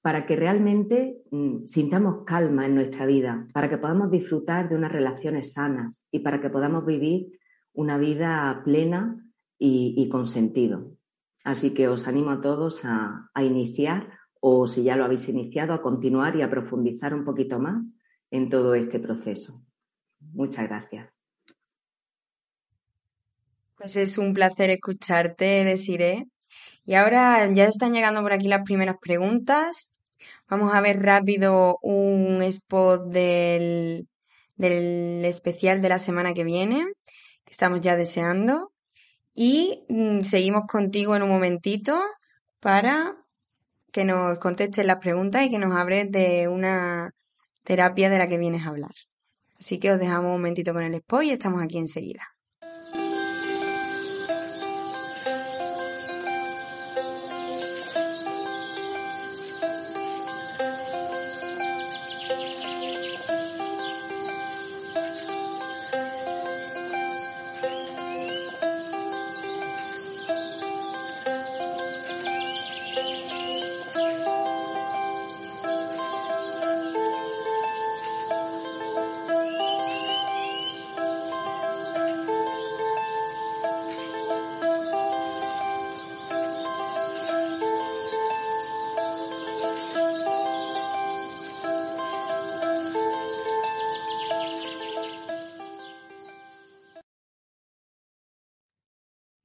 [0.02, 4.90] para que realmente mm, sintamos calma en nuestra vida, para que podamos disfrutar de unas
[4.90, 7.38] relaciones sanas y para que podamos vivir
[7.74, 9.22] una vida plena
[9.62, 10.96] y con sentido.
[11.44, 14.08] Así que os animo a todos a, iniciar
[14.40, 17.96] o si ya lo habéis iniciado, a continuar y a profundizar un poquito más
[18.30, 19.62] en todo este proceso.
[20.20, 21.19] Muchas gracias.
[23.80, 26.26] Pues es un placer escucharte, Desiree.
[26.84, 29.88] Y ahora ya están llegando por aquí las primeras preguntas.
[30.50, 34.06] Vamos a ver rápido un spot del,
[34.56, 36.84] del especial de la semana que viene,
[37.46, 38.70] que estamos ya deseando.
[39.34, 41.98] Y mm, seguimos contigo en un momentito
[42.60, 43.16] para
[43.92, 47.12] que nos contestes las preguntas y que nos hables de una
[47.64, 48.94] terapia de la que vienes a hablar.
[49.58, 52.28] Así que os dejamos un momentito con el spot y estamos aquí enseguida.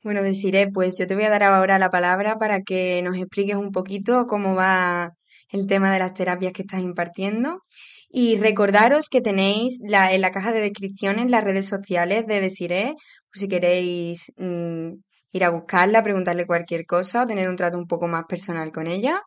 [0.05, 3.55] Bueno, deciré, pues yo te voy a dar ahora la palabra para que nos expliques
[3.55, 5.13] un poquito cómo va
[5.49, 7.63] el tema de las terapias que estás impartiendo.
[8.07, 12.93] Y recordaros que tenéis la, en la caja de descripciones las redes sociales de Desiré,
[13.31, 14.91] por si queréis mm,
[15.31, 18.85] ir a buscarla, preguntarle cualquier cosa o tener un trato un poco más personal con
[18.85, 19.23] ella.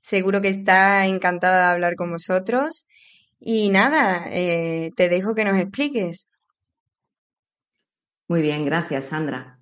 [0.00, 2.86] Seguro que está encantada de hablar con vosotros.
[3.38, 6.30] Y nada, eh, te dejo que nos expliques.
[8.28, 9.61] Muy bien, gracias, Sandra.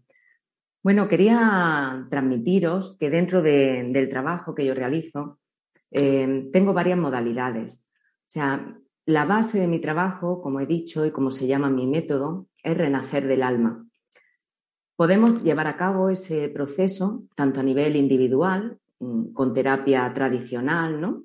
[0.82, 5.38] Bueno, quería transmitiros que dentro del trabajo que yo realizo
[5.90, 7.90] eh, tengo varias modalidades.
[8.28, 11.86] O sea, la base de mi trabajo, como he dicho y como se llama mi
[11.86, 13.86] método, es renacer del alma.
[14.96, 21.24] Podemos llevar a cabo ese proceso tanto a nivel individual, mm, con terapia tradicional, ¿no?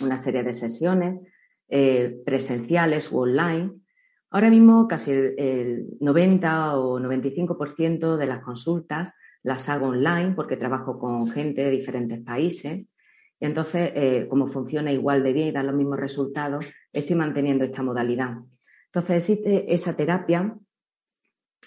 [0.00, 1.24] Una serie de sesiones
[1.68, 3.72] eh, presenciales u online,
[4.30, 10.98] Ahora mismo casi el 90 o 95% de las consultas las hago online porque trabajo
[10.98, 12.86] con gente de diferentes países.
[13.40, 17.64] Y entonces, eh, como funciona igual de bien y da los mismos resultados, estoy manteniendo
[17.64, 18.38] esta modalidad.
[18.86, 20.56] Entonces, existe esa terapia,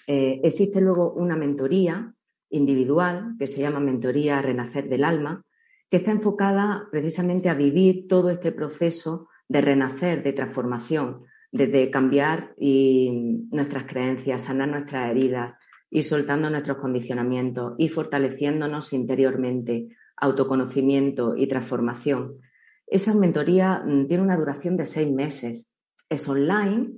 [0.06, 2.14] eh, existe luego una mentoría
[2.50, 5.44] individual que se llama Mentoría Renacer del Alma,
[5.90, 12.54] que está enfocada precisamente a vivir todo este proceso de renacer, de transformación, desde cambiar
[12.58, 15.54] y nuestras creencias, sanar nuestras heridas,
[15.90, 22.38] ir soltando nuestros condicionamientos, y fortaleciéndonos interiormente, autoconocimiento y transformación.
[22.86, 25.74] Esa mentoría mm, tiene una duración de seis meses,
[26.08, 26.90] es online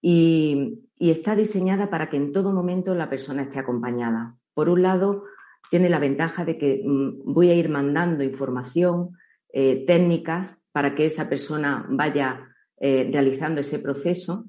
[0.00, 4.36] y, está diseñada para que en todo momento la persona esté acompañada.
[4.54, 5.24] Por un lado,
[5.68, 9.10] tiene la ventaja de que mm, voy a ir mandando información,
[9.52, 12.51] eh, técnicas para que esa persona vaya
[12.84, 14.46] eh, realizando ese proceso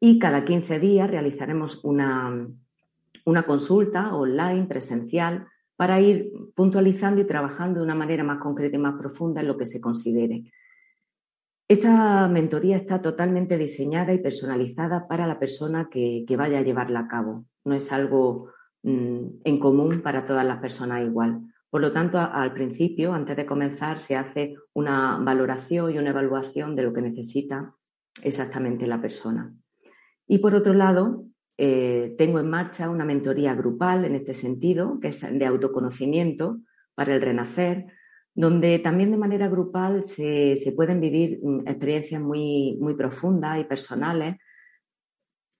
[0.00, 2.48] y cada 15 días realizaremos una,
[3.24, 5.46] una consulta online, presencial,
[5.76, 9.56] para ir puntualizando y trabajando de una manera más concreta y más profunda en lo
[9.56, 10.50] que se considere.
[11.68, 17.06] Esta mentoría está totalmente diseñada y personalizada para la persona que, vaya a llevarla a
[17.06, 17.44] cabo.
[17.64, 18.48] No es algo
[18.82, 21.42] mm, en común para todas las personas igual.
[21.72, 26.76] Por lo tanto, al principio, antes de comenzar, se hace una valoración y una evaluación
[26.76, 27.74] de lo que necesita
[28.22, 29.54] exactamente la persona.
[30.28, 31.24] Y por otro lado,
[31.56, 36.58] eh, tengo en marcha una mentoría grupal en este sentido, que es de autoconocimiento
[36.94, 37.86] para el renacer,
[38.34, 44.36] donde también de manera grupal se, pueden vivir mm, experiencias muy, muy profundas y personales,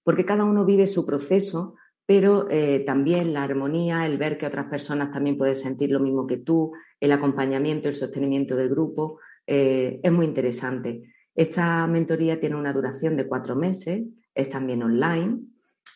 [0.04, 1.76] porque cada uno vive su proceso,
[2.07, 6.26] pero eh, también la armonía, el ver que otras personas también pueden sentir lo mismo
[6.26, 11.03] que tú, el acompañamiento, el sostenimiento del grupo, eh, es muy interesante.
[11.34, 15.40] Esta mentoría tiene una duración de cuatro meses, es también online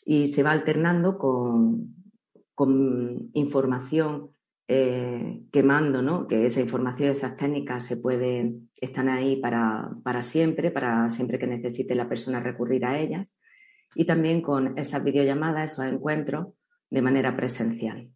[0.04, 1.94] y se va alternando con,
[2.54, 4.30] con información
[4.68, 6.26] eh, quemando, ¿no?
[6.26, 11.46] que esa información, esas técnicas se pueden, están ahí para, para, siempre, para siempre que
[11.46, 13.38] necesite la persona recurrir a ellas,
[13.96, 16.48] y también con esas videollamadas, esos encuentros
[16.90, 18.10] de manera presencial.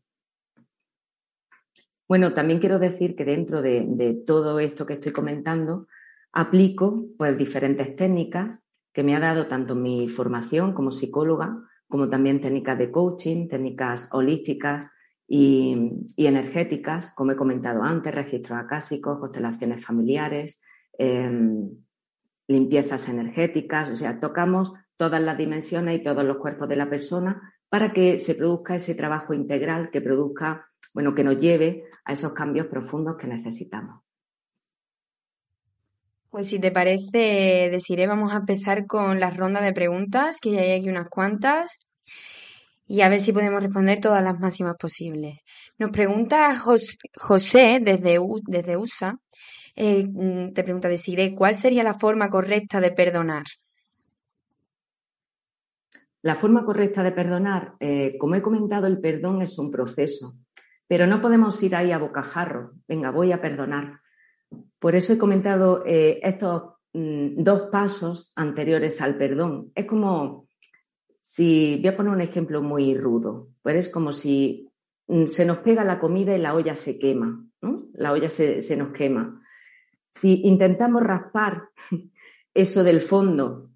[2.09, 5.87] Bueno, también quiero decir que dentro de, de todo esto que estoy comentando,
[6.33, 11.57] aplico pues diferentes técnicas que me ha dado tanto mi formación como psicóloga,
[11.89, 14.91] como también técnicas de coaching, técnicas holísticas
[15.27, 15.77] y,
[16.17, 20.63] energéticas, como he comentado antes, registros acásicos, constelaciones familiares,
[20.99, 21.71] em,
[22.49, 27.41] limpiezas energéticas, o sea, tocamos todas las dimensiones y todos los cuerpos de la persona
[27.71, 32.35] para que se produzca ese trabajo integral que produzca, bueno, que nos lleve a esos
[32.35, 34.03] cambios profundos que necesitamos.
[36.29, 40.61] Pues si te parece, Desiree, vamos a empezar con las rondas de preguntas, que ya
[40.61, 41.79] hay aquí unas cuantas,
[42.87, 45.39] y a ver si podemos responder todas las máximas posibles.
[45.79, 49.17] Nos pregunta José desde, desde USA,
[49.77, 53.45] eh, mm, te pregunta Desiree, ¿cuál sería la forma correcta de perdonar?
[56.23, 60.35] La forma correcta de perdonar, eh, como he comentado, el perdón es un proceso,
[60.87, 64.01] pero no podemos ir ahí a bocajarro, venga, voy a perdonar
[64.79, 69.71] por eso he comentado eh, estos mm, dos pasos anteriores al perdón.
[69.75, 70.49] Es como
[71.21, 74.69] si, voy a poner un ejemplo muy rudo, pues es como si
[75.07, 77.83] mm, se nos pega la comida y la olla se quema, ¿no?
[77.93, 79.43] La olla se, nos quema.
[80.15, 81.69] Si intentamos raspar
[82.55, 83.70] eso del fondo,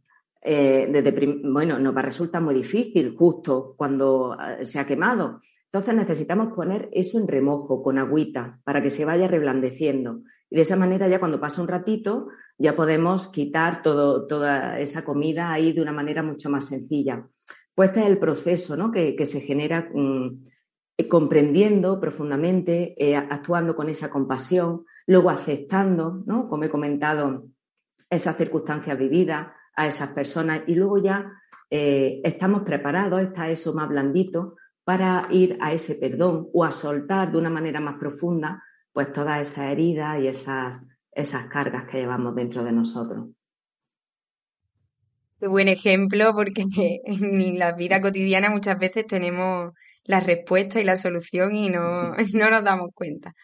[0.47, 5.41] eh, bueno, nos va a resultar muy difícil justo cuando eh, se ha quemado.
[5.65, 10.21] Entonces necesitamos poner eso en remojo con agüita para que se vaya reblandeciendo.
[10.51, 12.29] Y de esa manera ya cuando pasa un ratito
[12.59, 17.27] ya podemos quitar todo, toda esa comida ahí de una manera mucho más sencilla.
[17.75, 18.93] Pues este es el proceso ¿no?
[18.93, 20.45] que, se genera mm,
[20.99, 22.95] eh, comprendiendo profundamente,
[23.31, 26.49] actuando con esa compasión, luego aceptando, ¿no?
[26.49, 27.47] como he comentado,
[28.11, 31.31] esas circunstancias vividas a esas personas y luego ya
[31.70, 37.33] eh, estamos preparados, está eso más blandito para ir a ese perdón o a soltar
[37.33, 38.62] de una manera más profunda
[38.93, 43.29] pues todas esas heridas y esas, esas cargas que llevamos dentro de nosotros.
[45.41, 46.64] Qué buen ejemplo, porque
[47.05, 49.72] en la vida cotidiana muchas veces tenemos
[50.05, 53.35] la respuesta y la solución y no, no nos damos cuenta.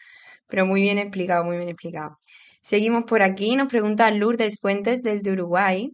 [0.47, 2.17] Pero muy bien explicado, muy bien explicado.
[2.61, 5.91] Seguimos por aquí, nos pregunta Lourdes Fuentes desde Uruguay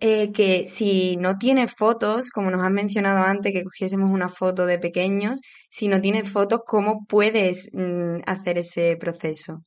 [0.00, 4.64] eh, que si no tienes fotos, como nos has mencionado antes, que cogiésemos una foto
[4.64, 5.40] de pequeños,
[5.70, 9.64] si no tienes fotos, ¿cómo puedes mm, hacer ese proceso?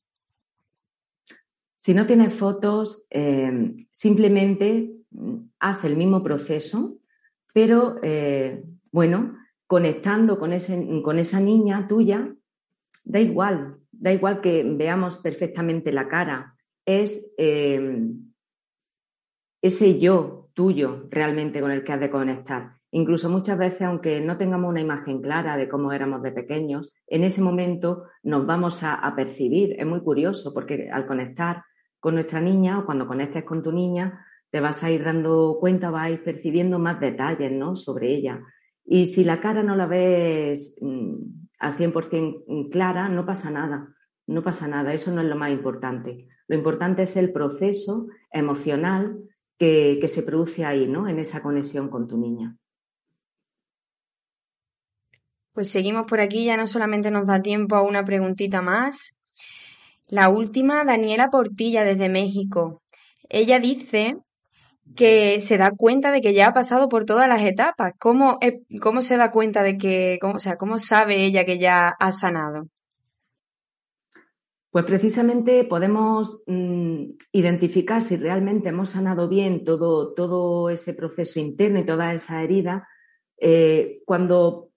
[1.76, 6.96] Si no tienes fotos, em, simplemente mm, haz el mismo proceso,
[7.52, 12.34] pero eh, bueno, conectando con, ese, con esa niña tuya,
[13.04, 16.56] da igual, da igual que veamos perfectamente la cara.
[16.86, 17.30] Es
[19.62, 22.72] ese yo tuyo realmente con el que has de conectar.
[22.90, 27.24] Incluso muchas veces, aunque no tengamos una imagen clara de cómo éramos de pequeños, en
[27.24, 29.74] ese momento nos vamos a, percibir.
[29.78, 31.62] Es muy curioso porque al conectar
[31.98, 35.90] con nuestra niña o cuando conectes con tu niña, te vas a ir dando cuenta,
[35.90, 37.76] vas a ir percibiendo más detalles ¿no?
[37.76, 38.42] sobre ella.
[38.84, 41.14] Y si la cara no la ves mm,
[41.60, 43.88] al 100% clara, no pasa nada.
[44.26, 46.28] No pasa nada, eso no es lo más importante.
[46.46, 49.16] Lo importante es el proceso emocional
[49.58, 51.08] que, se produce ahí, ¿no?
[51.08, 52.56] En esa conexión con tu niña.
[55.52, 59.18] Pues seguimos por aquí, ya no solamente nos da tiempo a una preguntita más.
[60.08, 62.82] La última, Daniela Portilla desde México.
[63.28, 64.16] Ella dice
[64.96, 67.92] que se da cuenta de que ya ha pasado por todas las etapas.
[67.98, 68.38] ¿Cómo,
[68.80, 72.68] cómo se da cuenta de que, o sea, cómo sabe ella que ya ha sanado?
[74.72, 81.80] Pues precisamente podemos mm, identificar si realmente hemos sanado bien todo, todo ese proceso interno
[81.80, 82.88] y toda esa herida
[83.36, 84.70] eh, cuando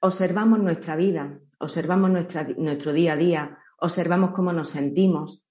[0.00, 2.10] observamos nuestra vida, observamos
[2.56, 5.44] nuestro día a día, observamos cómo nos sentimos,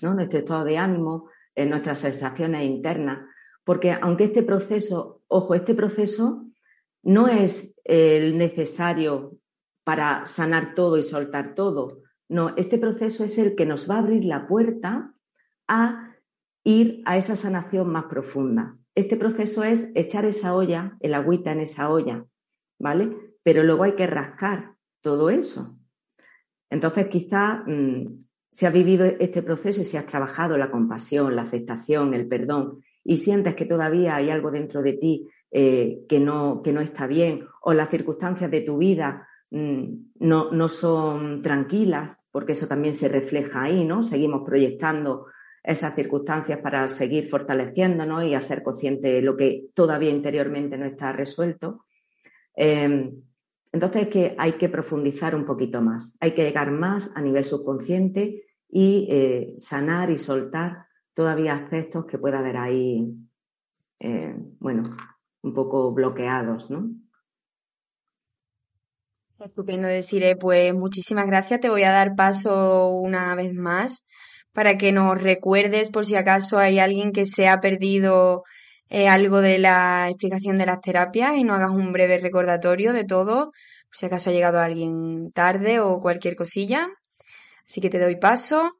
[0.00, 3.28] nuestro estado de ánimo, eh, nuestras sensaciones internas.
[3.62, 6.46] Porque aunque este proceso, ojo, este proceso
[7.04, 9.38] no es el necesario
[9.84, 13.98] para sanar todo y soltar todo, no, este proceso es el que nos va a
[13.98, 15.14] abrir la puerta
[15.68, 16.14] a
[16.64, 18.76] ir a esa sanación más profunda.
[18.94, 22.24] Este proceso es echar esa olla, el agüita en esa olla,
[22.78, 23.16] ¿vale?
[23.42, 25.78] Pero luego hay que rascar todo eso.
[26.70, 31.42] Entonces, quizá mm, si has vivido este proceso y si has trabajado la compasión, la
[31.42, 36.62] aceptación, el perdón, y sientes que todavía hay algo dentro de ti eh, que, no,
[36.62, 42.52] que no está bien, o las circunstancias de tu vida no, no, son tranquilas, porque
[42.52, 44.02] eso también se refleja ahí, ¿no?
[44.02, 45.26] Seguimos proyectando
[45.62, 51.84] esas circunstancias para seguir fortaleciéndonos y hacer consciente lo que todavía interiormente no está resuelto.
[52.56, 53.12] Em,
[53.72, 58.44] entonces que hay que profundizar un poquito más, hay que llegar más a nivel subconsciente
[58.68, 63.06] y eh, sanar y soltar todavía aspectos que pueda haber ahí,
[64.00, 64.96] eh, bueno,
[65.42, 66.90] un poco bloqueados, ¿no?
[69.40, 71.60] Estupendo deciré, pues muchísimas gracias.
[71.60, 74.04] Te voy a dar paso una vez más
[74.52, 78.44] para que nos recuerdes por si acaso hay alguien que se ha perdido
[78.88, 83.04] eh, algo de la explicación de las terapias y no hagas un breve recordatorio de
[83.04, 86.88] todo, por si acaso ha llegado alguien tarde o cualquier cosilla.
[87.66, 88.72] Así que te doy paso.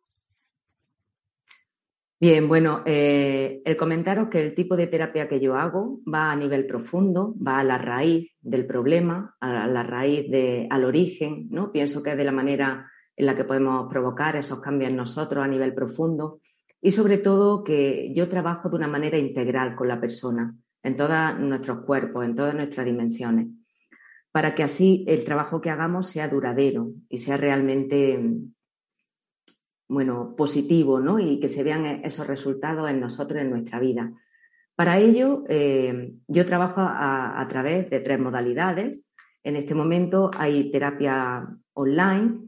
[2.27, 6.37] Bien, bueno, eh, el comentaros que el tipo de terapia que yo hago va a
[6.37, 11.71] nivel profundo, va a la raíz del problema, a la raíz de, al origen, ¿no?
[11.71, 15.45] Pienso que es de la manera en la que podemos provocar esos cambios en nosotros
[15.45, 16.41] a nivel profundo
[16.81, 21.39] y sobre todo que yo trabajo de una manera integral con la persona, en todos
[21.39, 23.49] nuestros cuerpos, en todas nuestras dimensiones,
[24.33, 28.19] para que así el trabajo que hagamos sea duradero y sea realmente
[29.89, 31.19] bueno, positivo, ¿no?
[31.19, 34.13] Y que se vean esos resultados en nosotros, en nuestra vida.
[34.77, 39.13] Para ello, eh, yo trabajo a, través de tres modalidades.
[39.45, 42.41] En este momento hay terapia online,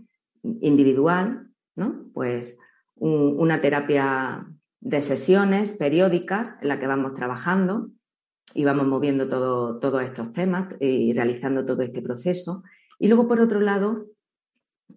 [0.42, 2.06] individual, ¿no?
[2.12, 2.58] Pues
[2.98, 4.46] una terapia
[4.80, 7.90] de sesiones periódicas en la que vamos trabajando
[8.54, 12.62] y vamos moviendo todos estos temas y realizando todo este proceso.
[12.98, 14.06] Y luego, por otro lado,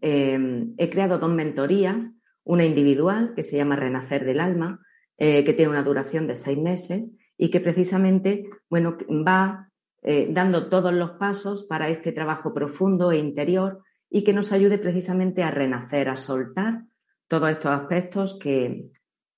[0.01, 2.15] eh, he creado dos mentorías
[2.49, 4.83] una individual que se llama Renacer del Alma,
[5.19, 9.69] eh, que tiene una duración de seis meses y que precisamente bueno, va
[10.01, 14.79] eh, dando todos los pasos para este trabajo profundo e interior y que nos ayude
[14.79, 16.85] precisamente a renacer, a soltar
[17.27, 18.89] todos estos aspectos que,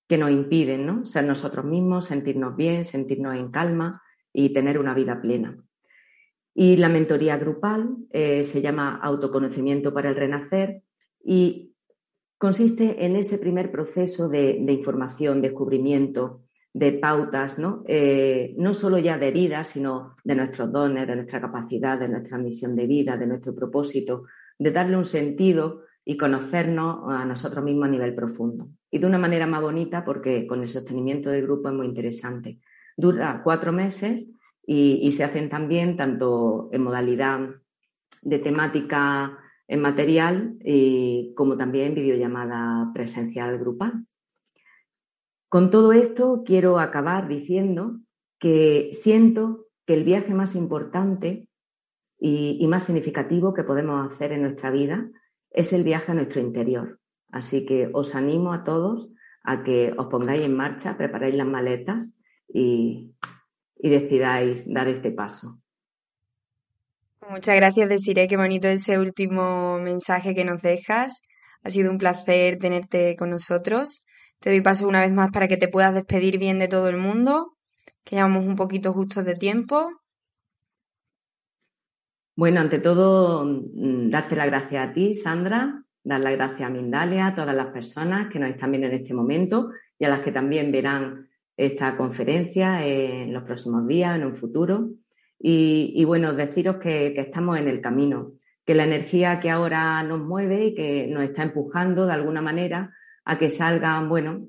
[0.08, 1.04] que nos impiden ¿no?
[1.04, 4.02] ser nosotros mismos, sentirnos bien, sentirnos en calma
[4.32, 5.58] y tener una vida plena.
[6.54, 10.84] Y la mentoría grupal eh, se llama Autoconocimiento para el Renacer
[11.22, 11.71] y
[12.42, 16.42] consiste en ese primer proceso de, información, descubrimiento,
[16.74, 17.84] de pautas, ¿no?
[17.86, 22.40] Eh, no solo ya de heridas, sino de nuestros dones, de nuestra capacidad, de nuestra
[22.40, 24.24] misión de vida, de nuestro propósito,
[24.58, 28.70] de darle un sentido y conocernos a nosotros mismos a nivel profundo.
[28.90, 32.60] Y de una manera más bonita porque con el sostenimiento del grupo es muy interesante.
[32.98, 34.36] Dura cuatro meses
[34.66, 37.52] y, y se hacen también tanto en modalidad
[38.24, 39.38] de temática
[39.72, 44.06] en material y como también videollamada presencial grupal.
[45.48, 47.98] Con todo esto quiero acabar diciendo
[48.38, 51.48] que siento que el viaje más importante
[52.20, 55.10] y, más significativo que podemos hacer en nuestra vida
[55.52, 57.00] es el viaje a nuestro interior.
[57.32, 59.14] Así que os animo a todos
[59.46, 62.22] a que os pongáis en marcha, preparáis las maletas
[62.54, 63.14] y
[63.78, 65.62] decidáis dar este paso.
[67.30, 68.28] Muchas gracias, Desiree.
[68.28, 71.22] Qué bonito ese último mensaje que nos dejas.
[71.64, 74.06] Ha sido un placer tenerte con nosotros.
[74.40, 76.98] Te doy paso una vez más para que te puedas despedir bien de todo el
[76.98, 77.54] mundo,
[78.04, 79.88] que llevamos un poquito justos de tiempo.
[82.36, 87.28] Bueno, ante todo, mm, darte las gracias a ti, Sandra, dar las gracias a Mindalia,
[87.28, 89.70] a todas las personas que nos están viendo en este momento
[90.00, 94.90] y a las que también verán esta conferencia en los próximos días, en un futuro.
[95.44, 98.34] Y, bueno, deciros que, estamos en el camino,
[98.66, 102.94] que la energía que ahora nos mueve y que nos está empujando de alguna manera
[103.26, 104.48] a que salgan, bueno,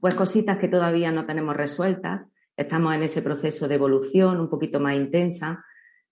[0.00, 4.80] pues cositas que todavía no tenemos resueltas estamos en ese proceso de evolución un poquito
[4.80, 5.64] más intensa.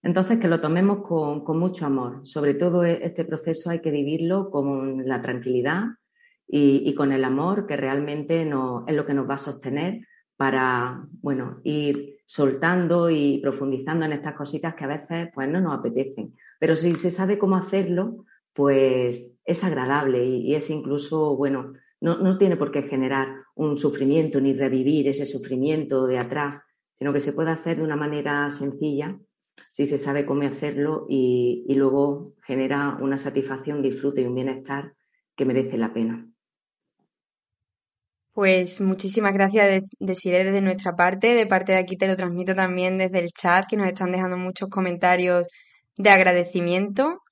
[0.02, 2.26] Entonces, que lo tomemos con, mucho amor.
[2.26, 5.84] Sobre todo e, este proceso hay que vivirlo con la tranquilidad
[6.48, 10.06] y, con el amor que realmente no, es lo que nos va a sostener
[10.36, 15.78] para, bueno, ir soltando y profundizando en estas cositas que a veces pues no nos
[15.78, 16.34] apetecen.
[16.58, 22.38] Pero si se sabe cómo hacerlo, pues es agradable y, es incluso, bueno, no, no,
[22.38, 26.62] tiene por qué generar un sufrimiento ni revivir ese sufrimiento de atrás,
[26.98, 29.18] sino que se puede hacer de una manera sencilla
[29.70, 34.94] si se sabe cómo hacerlo y, y luego genera una satisfacción, disfrute y un bienestar
[35.36, 36.31] que merece la pena.
[38.34, 41.34] Pues muchísimas gracias, deciré desde nuestra parte.
[41.34, 44.38] De parte de aquí te lo transmito también desde el chat, que nos están dejando
[44.38, 45.46] muchos comentarios
[45.96, 47.22] de agradecimiento.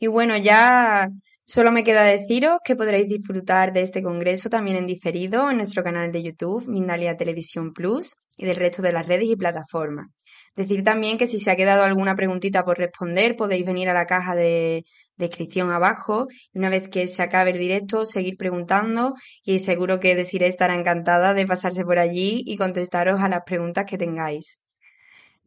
[0.00, 1.08] Y bueno, ya
[1.46, 5.84] solo me queda deciros que podréis disfrutar de este congreso también en diferido en nuestro
[5.84, 10.06] canal de YouTube, Mindalia Televisión Plus, y del resto de las redes y plataformas.
[10.54, 14.04] Decir también que si se ha quedado alguna preguntita por responder, podéis venir a la
[14.04, 14.84] caja de
[15.16, 20.14] descripción abajo y una vez que se acabe el directo, seguir preguntando y seguro que
[20.14, 24.60] Desiree estará encantada de pasarse por allí y contestaros a las preguntas que tengáis.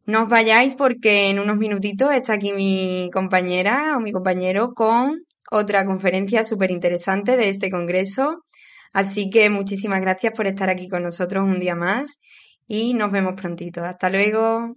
[0.06, 5.24] No os vayáis porque en unos minutitos está aquí mi compañera o mi compañero con
[5.50, 8.44] otra conferencia súper interesante de este congreso.
[8.92, 12.18] Así que muchísimas gracias por estar aquí con nosotros un día más
[12.66, 13.84] y nos vemos prontito.
[13.84, 14.76] Hasta luego.